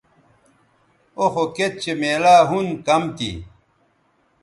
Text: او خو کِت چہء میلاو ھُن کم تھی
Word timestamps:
او 1.19 1.25
خو 1.33 1.43
کِت 1.55 1.73
چہء 1.81 1.99
میلاو 2.01 2.45
ھُن 2.49 2.67
کم 2.85 3.03
تھی 3.17 3.31